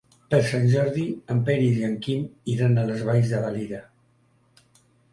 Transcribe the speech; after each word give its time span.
Per 0.29 0.37
Sant 0.45 0.63
Jordi 0.71 1.03
en 1.35 1.43
Peris 1.51 1.77
i 1.83 1.87
en 1.89 1.95
Quim 2.07 2.25
iran 2.57 2.77
a 2.77 2.89
les 2.91 3.07
Valls 3.13 3.37
de 3.37 3.47
Valira. 3.47 3.87